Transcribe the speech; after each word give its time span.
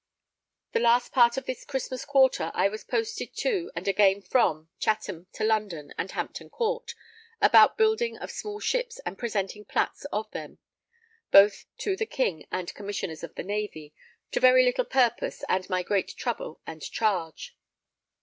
The 0.71 0.79
last 0.79 1.11
part 1.11 1.37
of 1.37 1.45
this 1.45 1.63
Christmas 1.63 2.05
quarter, 2.05 2.49
I 2.55 2.69
was 2.69 2.83
posted 2.83 3.35
to 3.35 3.69
and 3.75 3.87
again 3.87 4.23
from 4.23 4.67
Chatham 4.79 5.27
to 5.33 5.43
London 5.43 5.93
and 5.95 6.09
Hampton 6.09 6.49
Court, 6.49 6.95
about 7.39 7.77
building 7.77 8.17
of 8.17 8.31
small 8.31 8.59
ships 8.59 8.97
and 9.05 9.15
presenting 9.15 9.63
plats 9.63 10.05
of 10.05 10.31
them, 10.31 10.57
both 11.29 11.65
to 11.77 11.95
the 11.95 12.07
King 12.07 12.47
and 12.51 12.73
Commissioners 12.73 13.23
of 13.23 13.35
the 13.35 13.43
Navy, 13.43 13.93
to 14.31 14.39
very 14.39 14.65
little 14.65 14.85
purpose 14.85 15.43
and 15.47 15.69
my 15.69 15.83
great 15.83 16.17
trouble 16.17 16.61
and 16.65 16.81
charge. 16.81 17.55